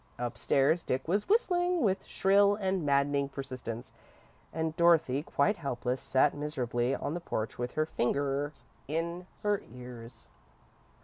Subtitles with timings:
[0.17, 3.93] Upstairs, Dick was whistling, with shrill and maddening persistence,
[4.51, 10.27] and Dorothy, quite helpless, sat miserably on the porch with her fingers in her ears.